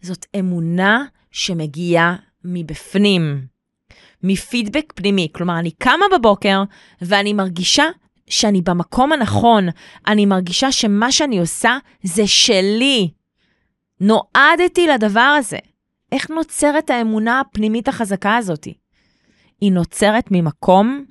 זאת 0.01 0.25
אמונה 0.39 1.03
שמגיעה 1.31 2.15
מבפנים, 2.43 3.45
מפידבק 4.23 4.93
פנימי. 4.95 5.27
כלומר, 5.31 5.59
אני 5.59 5.71
קמה 5.71 6.05
בבוקר 6.13 6.63
ואני 7.01 7.33
מרגישה 7.33 7.85
שאני 8.29 8.61
במקום 8.61 9.11
הנכון, 9.11 9.67
אני 10.07 10.25
מרגישה 10.25 10.71
שמה 10.71 11.11
שאני 11.11 11.39
עושה 11.39 11.77
זה 12.03 12.27
שלי. 12.27 13.11
נועדתי 13.99 14.87
לדבר 14.87 15.35
הזה. 15.37 15.57
איך 16.11 16.29
נוצרת 16.29 16.89
האמונה 16.89 17.39
הפנימית 17.39 17.87
החזקה 17.87 18.37
הזאת? 18.37 18.67
היא 19.61 19.71
נוצרת 19.71 20.25
ממקום 20.31 21.05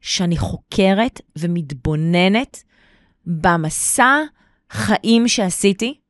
שאני 0.00 0.36
חוקרת 0.36 1.20
ומתבוננת 1.38 2.62
במסע 3.26 4.20
חיים 4.70 5.28
שעשיתי 5.28 6.00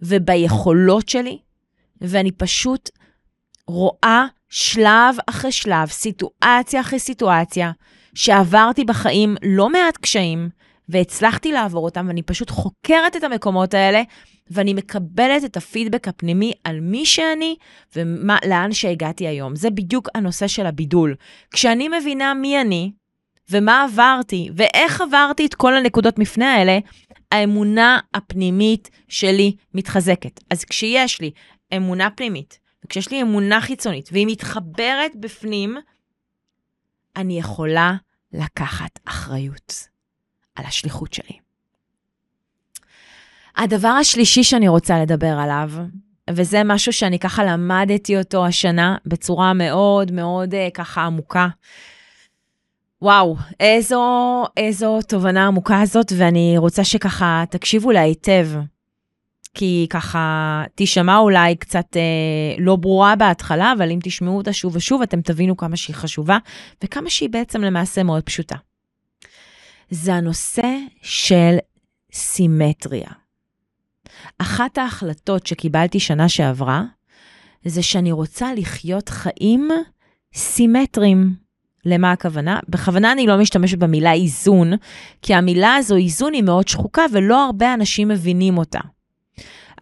וביכולות 0.00 1.08
שלי, 1.08 1.38
ואני 2.00 2.32
פשוט 2.32 2.90
רואה 3.66 4.24
שלב 4.48 5.16
אחרי 5.26 5.52
שלב, 5.52 5.88
סיטואציה 5.88 6.80
אחרי 6.80 6.98
סיטואציה, 6.98 7.70
שעברתי 8.18 8.84
בחיים 8.84 9.36
לא 9.42 9.70
מעט 9.70 9.96
קשיים, 9.96 10.48
והצלחתי 10.88 11.52
לעבור 11.52 11.84
אותם, 11.84 12.04
ואני 12.08 12.22
פשוט 12.22 12.50
חוקרת 12.50 13.16
את 13.16 13.24
המקומות 13.24 13.74
האלה, 13.74 14.02
ואני 14.50 14.74
מקבלת 14.74 15.44
את 15.44 15.56
הפידבק 15.56 16.08
הפנימי 16.08 16.52
על 16.64 16.80
מי 16.80 17.06
שאני 17.06 17.56
ולאן 17.96 18.72
שהגעתי 18.72 19.26
היום. 19.26 19.56
זה 19.56 19.70
בדיוק 19.70 20.08
הנושא 20.14 20.46
של 20.46 20.66
הבידול. 20.66 21.14
כשאני 21.50 21.88
מבינה 21.88 22.34
מי 22.34 22.60
אני, 22.60 22.92
ומה 23.50 23.84
עברתי, 23.84 24.50
ואיך 24.56 25.00
עברתי 25.00 25.46
את 25.46 25.54
כל 25.54 25.76
הנקודות 25.76 26.18
מפנה 26.18 26.54
האלה, 26.54 26.78
האמונה 27.32 27.98
הפנימית 28.14 28.90
שלי 29.08 29.56
מתחזקת. 29.74 30.40
אז 30.50 30.64
כשיש 30.64 31.20
לי 31.20 31.30
אמונה 31.76 32.10
פנימית, 32.10 32.58
וכשיש 32.84 33.10
לי 33.10 33.22
אמונה 33.22 33.60
חיצונית, 33.60 34.08
והיא 34.12 34.26
מתחברת 34.26 35.16
בפנים, 35.16 35.76
אני 37.16 37.38
יכולה 37.38 37.94
לקחת 38.32 38.98
אחריות 39.04 39.88
על 40.54 40.64
השליחות 40.64 41.12
שלי. 41.12 41.38
הדבר 43.56 43.88
השלישי 43.88 44.44
שאני 44.44 44.68
רוצה 44.68 45.02
לדבר 45.02 45.38
עליו, 45.38 45.70
וזה 46.30 46.62
משהו 46.64 46.92
שאני 46.92 47.18
ככה 47.18 47.44
למדתי 47.44 48.18
אותו 48.18 48.46
השנה 48.46 48.96
בצורה 49.06 49.52
מאוד 49.52 50.12
מאוד 50.12 50.54
אה, 50.54 50.68
ככה 50.74 51.02
עמוקה. 51.02 51.48
וואו, 53.02 53.36
איזו, 53.60 54.02
איזו 54.56 54.98
תובנה 55.08 55.46
עמוקה 55.46 55.80
הזאת, 55.80 56.12
ואני 56.16 56.54
רוצה 56.58 56.84
שככה 56.84 57.44
תקשיבו 57.50 57.90
לה 57.90 58.00
היטב. 58.00 58.48
כי 59.58 59.86
ככה 59.90 60.64
תישמע 60.74 61.16
אולי 61.16 61.56
קצת 61.56 61.96
אה, 61.96 62.02
לא 62.58 62.76
ברורה 62.76 63.16
בהתחלה, 63.16 63.72
אבל 63.76 63.90
אם 63.90 63.98
תשמעו 64.02 64.36
אותה 64.36 64.52
שוב 64.52 64.76
ושוב, 64.76 65.02
אתם 65.02 65.20
תבינו 65.20 65.56
כמה 65.56 65.76
שהיא 65.76 65.96
חשובה, 65.96 66.38
וכמה 66.84 67.10
שהיא 67.10 67.30
בעצם 67.30 67.62
למעשה 67.62 68.02
מאוד 68.02 68.22
פשוטה. 68.22 68.56
זה 69.90 70.14
הנושא 70.14 70.76
של 71.02 71.56
סימטריה. 72.12 73.08
אחת 74.38 74.78
ההחלטות 74.78 75.46
שקיבלתי 75.46 76.00
שנה 76.00 76.28
שעברה, 76.28 76.82
זה 77.64 77.82
שאני 77.82 78.12
רוצה 78.12 78.54
לחיות 78.54 79.08
חיים 79.08 79.68
סימטריים. 80.34 81.34
למה 81.84 82.12
הכוונה? 82.12 82.60
בכוונה 82.68 83.12
אני 83.12 83.26
לא 83.26 83.38
משתמשת 83.38 83.78
במילה 83.78 84.12
איזון, 84.12 84.72
כי 85.22 85.34
המילה 85.34 85.74
הזו, 85.74 85.96
איזון, 85.96 86.32
היא 86.32 86.42
מאוד 86.42 86.68
שחוקה 86.68 87.02
ולא 87.12 87.44
הרבה 87.44 87.74
אנשים 87.74 88.08
מבינים 88.08 88.58
אותה. 88.58 88.80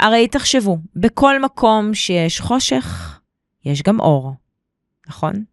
הרי 0.01 0.29
תחשבו, 0.29 0.79
בכל 0.97 1.43
מקום 1.43 1.95
שיש 1.95 2.41
חושך, 2.41 3.19
יש 3.65 3.83
גם 3.83 4.01
אור, 4.01 4.35
נכון? 5.09 5.45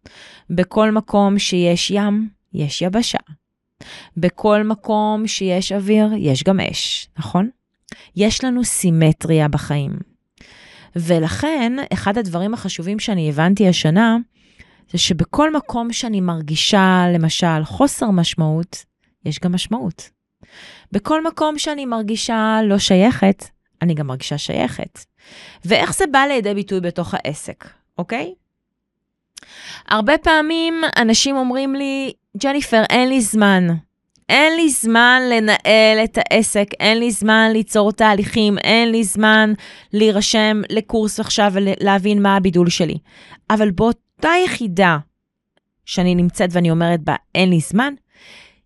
בכל 0.50 0.90
מקום 0.90 1.38
שיש 1.38 1.90
ים, 1.90 2.28
יש 2.52 2.82
יבשה. 2.82 3.18
בכל 4.16 4.62
מקום 4.62 5.26
שיש 5.26 5.72
אוויר, 5.72 6.08
יש 6.18 6.44
גם 6.44 6.60
אש, 6.60 7.08
נכון? 7.18 7.48
יש 8.16 8.44
לנו 8.44 8.64
סימטריה 8.64 9.48
בחיים. 9.48 9.92
ולכן, 10.96 11.72
אחד 11.92 12.18
הדברים 12.18 12.54
החשובים 12.54 12.98
שאני 12.98 13.28
הבנתי 13.28 13.68
השנה, 13.68 14.16
זה 14.90 14.98
שבכל 14.98 15.52
מקום 15.52 15.92
שאני 15.92 16.20
מרגישה, 16.20 17.04
למשל, 17.14 17.64
חוסר 17.64 18.10
משמעות, 18.10 18.84
יש 19.24 19.40
גם 19.40 19.52
משמעות. 19.52 20.10
בכל 20.92 21.24
מקום 21.24 21.58
שאני 21.58 21.86
מרגישה 21.86 22.60
לא 22.64 22.78
שייכת, 22.78 23.44
אני 23.84 23.94
גם 23.94 24.06
מרגישה 24.06 24.38
שייכת. 24.38 24.98
ואיך 25.64 25.94
זה 25.94 26.04
בא 26.06 26.18
לידי 26.18 26.54
ביטוי 26.54 26.80
בתוך 26.80 27.14
העסק, 27.14 27.68
אוקיי? 27.98 28.34
הרבה 29.88 30.18
פעמים 30.18 30.74
אנשים 30.96 31.36
אומרים 31.36 31.74
לי, 31.74 32.12
ג'ניפר, 32.42 32.82
אין 32.90 33.08
לי 33.08 33.20
זמן. 33.20 33.68
אין 34.28 34.56
לי 34.56 34.68
זמן 34.68 35.22
לנהל 35.30 36.04
את 36.04 36.18
העסק, 36.18 36.66
אין 36.80 36.98
לי 36.98 37.10
זמן 37.10 37.50
ליצור 37.52 37.92
תהליכים, 37.92 38.58
אין 38.58 38.90
לי 38.90 39.04
זמן 39.04 39.52
להירשם 39.92 40.62
לקורס 40.70 41.20
עכשיו 41.20 41.52
ולהבין 41.54 42.22
מה 42.22 42.36
הבידול 42.36 42.70
שלי. 42.70 42.98
אבל 43.50 43.70
באותה 43.70 44.30
יחידה 44.44 44.98
שאני 45.86 46.14
נמצאת 46.14 46.50
ואני 46.52 46.70
אומרת 46.70 47.00
בה, 47.00 47.14
אין 47.34 47.50
לי 47.50 47.60
זמן, 47.60 47.94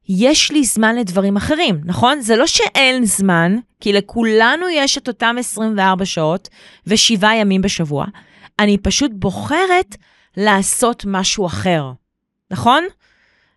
יש 0.09 0.51
לי 0.51 0.65
זמן 0.65 0.97
לדברים 0.97 1.37
אחרים, 1.37 1.81
נכון? 1.85 2.21
זה 2.21 2.37
לא 2.37 2.47
שאין 2.47 3.05
זמן, 3.05 3.57
כי 3.81 3.93
לכולנו 3.93 4.69
יש 4.69 4.99
את 4.99 5.09
אותם 5.09 5.37
24 5.39 6.05
שעות 6.05 6.49
ושבעה 6.87 7.37
ימים 7.37 7.63
בשבוע. 7.63 8.07
אני 8.59 8.79
פשוט 8.79 9.11
בוחרת 9.15 9.97
לעשות 10.37 11.05
משהו 11.09 11.47
אחר, 11.47 11.91
נכון? 12.51 12.85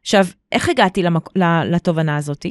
עכשיו, 0.01 0.25
איך 0.51 0.69
הגעתי 0.69 1.03
למק... 1.03 1.29
לתובנה 1.65 2.17
הזאת? 2.17 2.45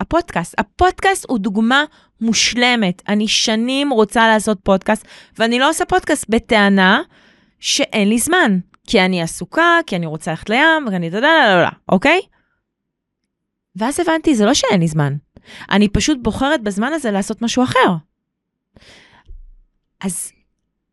הפודקאסט. 0.00 0.54
הפודקאסט 0.58 1.26
הוא 1.28 1.38
דוגמה 1.38 1.84
מושלמת. 2.20 3.02
אני 3.08 3.28
שנים 3.28 3.90
רוצה 3.90 4.28
לעשות 4.28 4.58
פודקאסט, 4.62 5.06
ואני 5.38 5.58
לא 5.58 5.70
עושה 5.70 5.84
פודקאסט 5.84 6.24
בטענה 6.28 7.02
שאין 7.60 8.08
לי 8.08 8.18
זמן. 8.18 8.58
כי 8.86 9.00
אני 9.00 9.22
עסוקה, 9.22 9.78
כי 9.86 9.96
אני 9.96 10.06
רוצה 10.06 10.30
ללכת 10.30 10.50
לים, 10.50 10.86
ואני 10.92 11.08
אתה 11.08 11.16
יודע, 11.16 11.28
לא, 11.28 11.54
לא, 11.54 11.62
לא, 11.62 11.68
אוקיי? 11.88 12.20
ואז 13.76 14.00
הבנתי, 14.00 14.34
זה 14.34 14.44
לא 14.44 14.54
שאין 14.54 14.80
לי 14.80 14.88
זמן. 14.88 15.16
אני 15.70 15.88
פשוט 15.88 16.18
בוחרת 16.22 16.62
בזמן 16.62 16.92
הזה 16.92 17.10
לעשות 17.10 17.42
משהו 17.42 17.64
אחר. 17.64 17.94
אז 20.00 20.32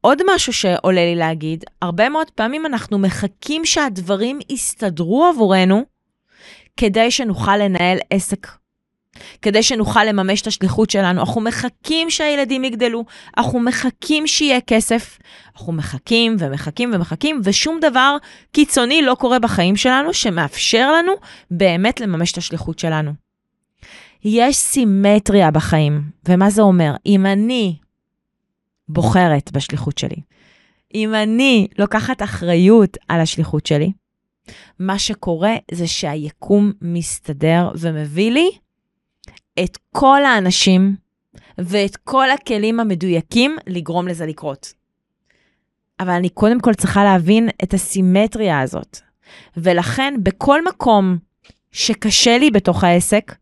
עוד 0.01 0.21
משהו 0.35 0.53
שעולה 0.53 1.05
לי 1.05 1.15
להגיד, 1.15 1.63
הרבה 1.81 2.09
מאוד 2.09 2.31
פעמים 2.31 2.65
אנחנו 2.65 2.99
מחכים 2.99 3.65
שהדברים 3.65 4.39
יסתדרו 4.49 5.25
עבורנו 5.25 5.83
כדי 6.77 7.11
שנוכל 7.11 7.57
לנהל 7.57 7.97
עסק, 8.09 8.47
כדי 9.41 9.63
שנוכל 9.63 10.03
לממש 10.03 10.41
את 10.41 10.47
השליחות 10.47 10.89
שלנו. 10.89 11.19
אנחנו 11.19 11.41
מחכים 11.41 12.09
שהילדים 12.09 12.63
יגדלו, 12.63 13.05
אנחנו 13.37 13.59
מחכים 13.59 14.27
שיהיה 14.27 14.61
כסף, 14.61 15.17
אנחנו 15.55 15.73
מחכים 15.73 16.35
ומחכים 16.39 16.91
ומחכים, 16.93 17.41
ושום 17.43 17.79
דבר 17.81 18.17
קיצוני 18.51 19.01
לא 19.01 19.15
קורה 19.15 19.39
בחיים 19.39 19.75
שלנו 19.75 20.13
שמאפשר 20.13 20.91
לנו 20.91 21.11
באמת 21.51 22.01
לממש 22.01 22.31
את 22.31 22.37
השליחות 22.37 22.79
שלנו. 22.79 23.11
יש 24.23 24.55
סימטריה 24.55 25.51
בחיים, 25.51 26.01
ומה 26.27 26.49
זה 26.49 26.61
אומר? 26.61 26.93
אם 27.05 27.25
אני 27.25 27.75
בוחרת 28.89 29.51
בשליחות 29.51 29.97
שלי. 29.97 30.21
אם 30.93 31.15
אני 31.15 31.67
לוקחת 31.77 32.21
אחריות 32.23 32.97
על 33.07 33.21
השליחות 33.21 33.65
שלי, 33.65 33.91
מה 34.79 34.99
שקורה 34.99 35.55
זה 35.71 35.87
שהיקום 35.87 36.71
מסתדר 36.81 37.71
ומביא 37.75 38.31
לי 38.31 38.49
את 39.59 39.77
כל 39.95 40.23
האנשים 40.23 40.95
ואת 41.57 41.95
כל 41.95 42.31
הכלים 42.31 42.79
המדויקים 42.79 43.57
לגרום 43.67 44.07
לזה 44.07 44.25
לקרות. 44.25 44.73
אבל 45.99 46.09
אני 46.09 46.29
קודם 46.29 46.59
כל 46.59 46.73
צריכה 46.73 47.03
להבין 47.03 47.49
את 47.63 47.73
הסימטריה 47.73 48.61
הזאת. 48.61 48.99
ולכן 49.57 50.13
בכל 50.23 50.65
מקום 50.65 51.17
שקשה 51.71 52.37
לי 52.37 52.51
בתוך 52.51 52.83
העסק, 52.83 53.35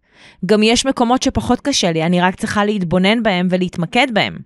גם 0.46 0.64
יש 0.64 0.86
מקומות 0.86 1.24
שפחות 1.24 1.62
קשה 1.62 1.92
לי, 1.92 2.04
אני 2.04 2.22
רק 2.22 2.36
צריכה 2.36 2.66
להתבונן 2.66 3.24
בהם 3.24 3.48
ולהתמקד 3.52 4.08
בהם. 4.14 4.38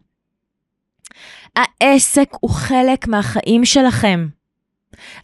העסק 1.56 2.30
הוא 2.39 2.52
חלק 2.52 3.08
מהחיים 3.08 3.65
שלכם. 3.65 4.28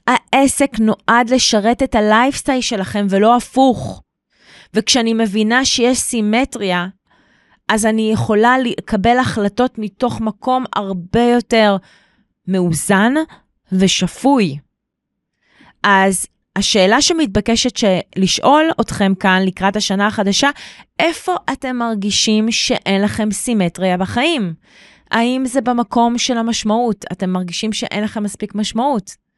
העסק 0.08 0.71
נועד 0.80 1.30
לשרת 1.30 1.84
את 1.84 1.95
הלייפסטייל 1.95 2.62
שלכם 2.62 3.08
ולא 3.10 3.36
הפוך. 3.36 4.04
וכשאני 4.73 5.13
מבינה 5.13 5.65
שיש 5.65 5.97
סימטריה, 5.97 6.88
אז 7.69 7.86
אני 7.86 8.12
יכולה 8.13 8.55
לקבל 8.60 9.17
החלטות 9.17 9.77
מתוך 9.77 10.21
מקום 10.21 10.65
הרבה 10.75 11.23
יותר 11.23 11.77
מאוזן 12.47 13.13
ושפוי. 13.71 14.58
אז 15.84 16.27
השאלה 16.55 17.01
שמתבקשת 17.01 17.71
לשאול 18.15 18.69
אתכם 18.82 19.13
כאן 19.15 19.41
לקראת 19.45 19.75
השנה 19.75 20.08
החדשה, 20.08 20.49
איפה 20.99 21.36
אתם 21.53 21.75
מרגישים 21.75 22.51
שאין 22.51 23.01
לכם 23.01 23.32
סימטריה 23.32 23.97
בחיים? 23.97 24.53
האם 25.12 25.43
זה 25.45 25.62
במקום 25.62 26.17
של 26.17 26.38
המשמעות? 26.38 27.05
אתם 27.12 27.29
מרגישים 27.29 27.73
שאין 27.73 28.03
לכם 28.03 28.23
מספיק 28.23 28.55
משמעות? 28.55 29.28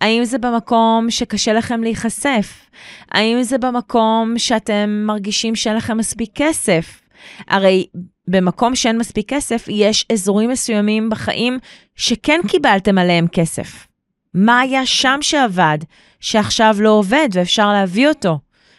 האם 0.00 0.24
זה 0.24 0.38
במקום 0.38 1.10
שקשה 1.10 1.52
לכם 1.52 1.82
להיחשף? 1.82 2.70
האם 3.10 3.42
זה 3.42 3.58
במקום 3.58 4.34
שאתם 4.38 5.04
מרגישים 5.06 5.54
שאין 5.54 5.76
לכם 5.76 5.98
מספיק 5.98 6.30
כסף? 6.34 7.00
הרי 7.48 7.86
במקום 8.28 8.74
שאין 8.76 8.98
מספיק 8.98 9.28
כסף, 9.28 9.64
יש 9.68 10.06
אזורים 10.12 10.50
מסוימים 10.50 11.10
בחיים 11.10 11.58
שכן 11.96 12.40
קיבלתם 12.48 12.98
עליהם 12.98 13.28
כסף. 13.28 13.86
מה 14.34 14.60
היה 14.60 14.86
שם 14.86 15.18
שעבד, 15.20 15.78
שעכשיו 16.20 16.76
לא 16.80 16.90
עובד 16.90 17.28
ואפשר 17.32 17.72
להביא 17.72 18.08
אותו, 18.08 18.38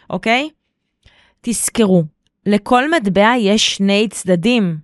אוקיי? 0.10 0.50
תזכרו, 1.42 2.04
לכל 2.46 2.92
מטבע 2.92 3.34
יש 3.40 3.76
שני 3.76 4.08
צדדים. 4.12 4.78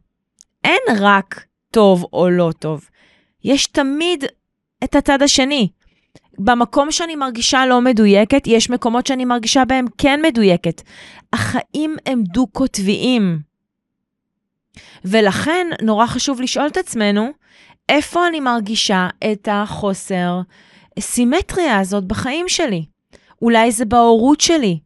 אין 0.63 0.97
רק 0.99 1.45
טוב 1.71 2.05
או 2.13 2.29
לא 2.29 2.51
טוב. 2.59 2.89
יש 3.43 3.67
תמיד 3.67 4.23
את 4.83 4.95
הצד 4.95 5.21
השני. 5.21 5.69
במקום 6.39 6.91
שאני 6.91 7.15
מרגישה 7.15 7.65
לא 7.65 7.81
מדויקת, 7.81 8.43
יש 8.47 8.69
מקומות 8.69 9.07
שאני 9.07 9.25
מרגישה 9.25 9.65
בהם 9.65 9.85
כן 9.97 10.19
מדויקת. 10.23 10.81
החיים 11.33 11.95
הם 12.05 12.23
דו-קוטביים. 12.23 13.39
ולכן 15.05 15.67
נורא 15.81 16.07
חשוב 16.07 16.41
לשאול 16.41 16.67
את 16.67 16.77
עצמנו, 16.77 17.29
איפה 17.89 18.27
אני 18.27 18.39
מרגישה 18.39 19.07
את 19.31 19.47
החוסר 19.51 20.41
סימטריה 20.99 21.79
הזאת 21.79 22.03
בחיים 22.03 22.49
שלי? 22.49 22.85
אולי 23.41 23.71
זה 23.71 23.85
בהורות 23.85 24.41
שלי, 24.41 24.79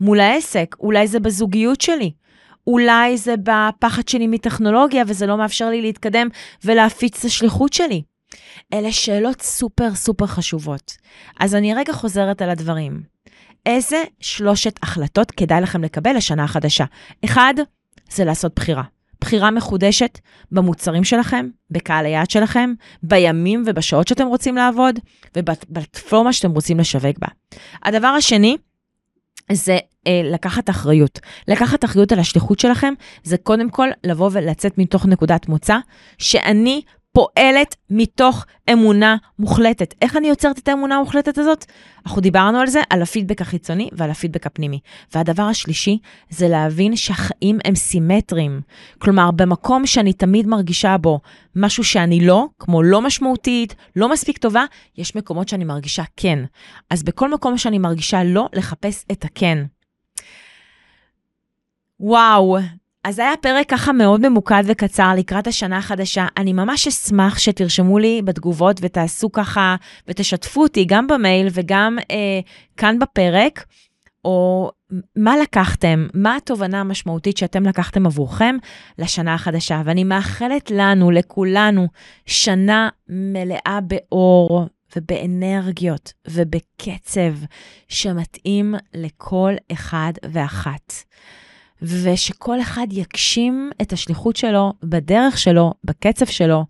מול 0.00 0.20
העסק, 0.20 0.76
אולי 0.80 1.06
זה 1.06 1.20
בזוגיות 1.20 1.80
שלי, 1.80 2.12
אולי 2.66 3.16
זה 3.16 3.34
בפחד 3.42 4.08
שלי 4.08 4.26
מטכנולוגיה 4.26 5.04
וזה 5.06 5.26
לא 5.26 5.36
מאפשר 5.36 5.68
לי 5.68 5.82
להתקדם 5.82 6.28
ולהפיץ 6.64 7.18
את 7.18 7.24
השליחות 7.24 7.72
שלי. 7.72 8.02
אלה 8.74 8.92
שאלות 8.92 9.42
סופר 9.42 9.94
סופר 9.94 10.26
חשובות. 10.26 10.96
אז 11.40 11.54
אני 11.54 11.74
רגע 11.74 11.92
חוזרת 11.92 12.42
על 12.42 12.50
הדברים. 12.50 13.02
איזה 13.66 14.04
שלושת 14.20 14.78
החלטות 14.82 15.30
כדאי 15.30 15.60
לכם 15.60 15.84
לקבל 15.84 16.16
לשנה 16.16 16.44
החדשה? 16.44 16.84
אחד, 17.24 17.54
זה 18.10 18.24
לעשות 18.24 18.52
בחירה. 18.56 18.82
בחירה 19.20 19.50
מחודשת 19.50 20.18
במוצרים 20.52 21.04
שלכם, 21.04 21.48
בקהל 21.70 22.06
היעד 22.06 22.30
שלכם, 22.30 22.72
בימים 23.02 23.62
ובשעות 23.66 24.08
שאתם 24.08 24.26
רוצים 24.26 24.56
לעבוד, 24.56 24.98
ובפלטפורמה 25.36 26.32
שאתם 26.32 26.50
רוצים 26.50 26.80
לשווק 26.80 27.18
בה. 27.18 27.28
הדבר 27.84 28.06
השני, 28.06 28.56
זה 29.52 29.78
אה, 30.06 30.20
לקחת 30.24 30.70
אחריות. 30.70 31.20
לקחת 31.48 31.84
אחריות 31.84 32.12
על 32.12 32.18
השליחות 32.18 32.60
שלכם, 32.60 32.94
זה 33.22 33.36
קודם 33.36 33.70
כל 33.70 33.88
לבוא 34.04 34.30
ולצאת 34.32 34.78
מתוך 34.78 35.06
נקודת 35.06 35.48
מוצא, 35.48 35.76
שאני 36.18 36.82
פועלת 37.16 37.76
מתוך 37.90 38.46
אמונה 38.72 39.16
מוחלטת. 39.38 39.94
איך 40.02 40.16
אני 40.16 40.28
יוצרת 40.28 40.58
את 40.58 40.68
האמונה 40.68 40.96
המוחלטת 40.96 41.38
הזאת? 41.38 41.64
אנחנו 42.06 42.20
דיברנו 42.20 42.58
על 42.58 42.66
זה, 42.66 42.80
על 42.90 43.02
הפידבק 43.02 43.40
החיצוני 43.40 43.88
ועל 43.92 44.10
הפידבק 44.10 44.46
הפנימי. 44.46 44.80
והדבר 45.14 45.42
השלישי 45.42 45.98
זה 46.30 46.48
להבין 46.48 46.96
שהחיים 46.96 47.58
הם 47.64 47.74
סימטריים. 47.74 48.60
כלומר, 48.98 49.30
במקום 49.30 49.86
שאני 49.86 50.12
תמיד 50.12 50.46
מרגישה 50.46 50.96
בו 50.98 51.20
משהו 51.54 51.84
שאני 51.84 52.26
לא, 52.26 52.46
כמו 52.58 52.82
לא 52.82 53.02
משמעותית, 53.02 53.74
לא 53.96 54.08
מספיק 54.08 54.38
טובה, 54.38 54.64
יש 54.98 55.16
מקומות 55.16 55.48
שאני 55.48 55.64
מרגישה 55.64 56.02
כן. 56.16 56.38
אז 56.90 57.02
בכל 57.02 57.30
מקום 57.30 57.58
שאני 57.58 57.78
מרגישה 57.78 58.24
לא, 58.24 58.48
לחפש 58.52 59.04
את 59.12 59.24
הכן. 59.24 59.64
וואו, 62.00 62.58
אז 63.06 63.18
היה 63.18 63.36
פרק 63.40 63.68
ככה 63.68 63.92
מאוד 63.92 64.28
ממוקד 64.28 64.62
וקצר 64.66 65.14
לקראת 65.16 65.46
השנה 65.46 65.78
החדשה. 65.78 66.26
אני 66.36 66.52
ממש 66.52 66.86
אשמח 66.86 67.38
שתרשמו 67.38 67.98
לי 67.98 68.22
בתגובות 68.24 68.76
ותעשו 68.82 69.32
ככה, 69.32 69.76
ותשתפו 70.08 70.62
אותי 70.62 70.84
גם 70.84 71.06
במייל 71.06 71.48
וגם 71.52 71.98
אה, 72.10 72.40
כאן 72.76 72.98
בפרק, 72.98 73.64
או 74.24 74.70
מה 75.16 75.36
לקחתם, 75.36 76.06
מה 76.14 76.36
התובנה 76.36 76.80
המשמעותית 76.80 77.36
שאתם 77.36 77.62
לקחתם 77.62 78.06
עבורכם 78.06 78.56
לשנה 78.98 79.34
החדשה. 79.34 79.82
ואני 79.84 80.04
מאחלת 80.04 80.70
לנו, 80.70 81.10
לכולנו, 81.10 81.88
שנה 82.26 82.88
מלאה 83.08 83.78
באור 83.82 84.66
ובאנרגיות 84.96 86.12
ובקצב 86.28 87.34
שמתאים 87.88 88.74
לכל 88.94 89.52
אחד 89.72 90.12
ואחת. 90.32 90.92
ושכל 91.82 92.60
אחד 92.60 92.86
יגשים 92.90 93.70
את 93.82 93.92
השליחות 93.92 94.36
שלו 94.36 94.72
בדרך 94.82 95.38
שלו, 95.38 95.74
בקצב 95.84 96.26
שלו, 96.26 96.64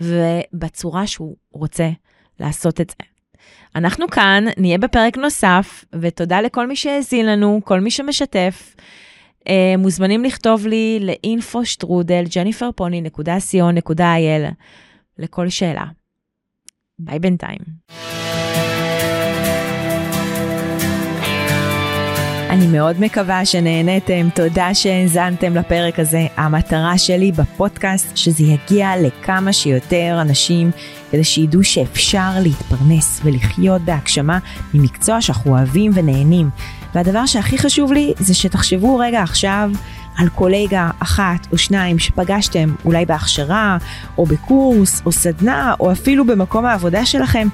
ובצורה 0.00 1.06
שהוא 1.06 1.36
רוצה 1.52 1.90
לעשות 2.40 2.80
את 2.80 2.90
זה. 2.90 2.96
אנחנו 3.74 4.08
כאן, 4.08 4.44
נהיה 4.56 4.78
בפרק 4.78 5.18
נוסף, 5.18 5.84
ותודה 6.00 6.40
לכל 6.40 6.66
מי 6.66 6.76
שהאזין 6.76 7.26
לנו, 7.26 7.60
כל 7.64 7.80
מי 7.80 7.90
שמשתף. 7.90 8.74
Uh, 9.40 9.48
מוזמנים 9.78 10.24
לכתוב 10.24 10.66
לי 10.66 10.98
לאינפו 11.00 11.64
שטרודל 11.64 12.24
ג'ניפרפוני.co.il 12.36 14.52
לכל 15.18 15.48
שאלה. 15.48 15.84
ביי 16.98 17.18
בינתיים. 17.18 17.58
אני 22.56 22.66
מאוד 22.66 23.00
מקווה 23.00 23.44
שנהניתם, 23.44 24.28
תודה 24.34 24.74
שהאזנתם 24.74 25.54
לפרק 25.54 25.98
הזה. 25.98 26.26
המטרה 26.36 26.98
שלי 26.98 27.32
בפודקאסט 27.32 28.16
שזה 28.16 28.44
יגיע 28.44 28.90
לכמה 29.02 29.52
שיותר 29.52 30.18
אנשים, 30.20 30.70
כדי 31.10 31.24
שידעו 31.24 31.64
שאפשר 31.64 32.30
להתפרנס 32.42 33.20
ולחיות 33.24 33.82
בהגשמה 33.82 34.38
ממקצוע 34.74 35.20
שאנחנו 35.20 35.50
אוהבים 35.50 35.92
ונהנים. 35.94 36.50
והדבר 36.94 37.26
שהכי 37.26 37.58
חשוב 37.58 37.92
לי 37.92 38.12
זה 38.18 38.34
שתחשבו 38.34 38.98
רגע 38.98 39.22
עכשיו 39.22 39.70
על 40.18 40.28
קולגה 40.28 40.90
אחת 40.98 41.46
או 41.52 41.58
שניים 41.58 41.98
שפגשתם 41.98 42.74
אולי 42.84 43.06
בהכשרה, 43.06 43.76
או 44.18 44.26
בקורס, 44.26 45.02
או 45.06 45.12
סדנה, 45.12 45.74
או 45.80 45.92
אפילו 45.92 46.26
במקום 46.26 46.64
העבודה 46.64 47.06
שלכם, 47.06 47.48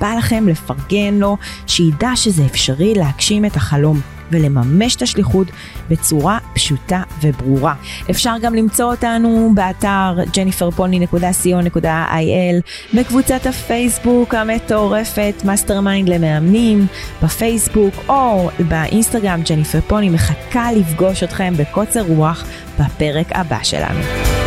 בא 0.00 0.14
לכם 0.18 0.48
לפרגן 0.48 1.14
לו, 1.14 1.36
שידע 1.66 2.10
שזה 2.14 2.44
אפשרי 2.46 2.94
להגשים 2.94 3.44
את 3.44 3.56
החלום. 3.56 4.17
ולממש 4.30 4.96
את 4.96 5.02
השליחות 5.02 5.46
בצורה 5.90 6.38
פשוטה 6.54 7.02
וברורה. 7.22 7.74
אפשר 8.10 8.34
גם 8.42 8.54
למצוא 8.54 8.90
אותנו 8.90 9.52
באתר 9.54 10.18
jenniferpolny.co.il, 10.32 12.62
בקבוצת 12.94 13.46
הפייסבוק 13.46 14.34
המטורפת 14.34 15.34
mastermind 15.44 16.08
למאמנים, 16.08 16.86
בפייסבוק 17.22 17.94
או 18.08 18.50
באינסטגרם 18.68 19.40
ג'ניפר 19.50 19.80
פוני 19.80 20.10
מחכה 20.10 20.72
לפגוש 20.72 21.22
אתכם 21.22 21.54
בקוצר 21.56 22.02
רוח 22.02 22.44
בפרק 22.80 23.26
הבא 23.30 23.58
שלנו. 23.62 24.37